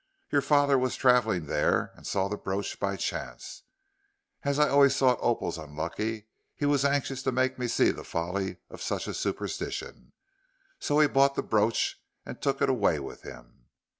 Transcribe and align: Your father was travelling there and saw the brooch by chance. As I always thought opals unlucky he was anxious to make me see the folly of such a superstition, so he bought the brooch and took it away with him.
Your 0.31 0.41
father 0.41 0.79
was 0.79 0.95
travelling 0.95 1.45
there 1.45 1.91
and 1.95 2.07
saw 2.07 2.27
the 2.27 2.35
brooch 2.35 2.79
by 2.79 2.95
chance. 2.97 3.61
As 4.41 4.57
I 4.57 4.67
always 4.67 4.97
thought 4.97 5.19
opals 5.21 5.59
unlucky 5.59 6.25
he 6.55 6.65
was 6.65 6.83
anxious 6.83 7.21
to 7.21 7.31
make 7.31 7.59
me 7.59 7.67
see 7.67 7.91
the 7.91 8.03
folly 8.03 8.57
of 8.71 8.81
such 8.81 9.05
a 9.07 9.13
superstition, 9.13 10.13
so 10.79 10.99
he 10.99 11.07
bought 11.07 11.35
the 11.35 11.43
brooch 11.43 12.01
and 12.25 12.41
took 12.41 12.63
it 12.63 12.67
away 12.69 12.97
with 12.99 13.21
him. 13.21 13.67